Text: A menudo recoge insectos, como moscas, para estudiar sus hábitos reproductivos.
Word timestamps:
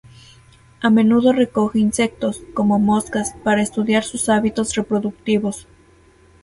A 0.81 0.89
menudo 0.89 1.31
recoge 1.31 1.77
insectos, 1.77 2.41
como 2.55 2.79
moscas, 2.79 3.35
para 3.43 3.61
estudiar 3.61 4.03
sus 4.03 4.29
hábitos 4.29 4.73
reproductivos. 4.73 5.67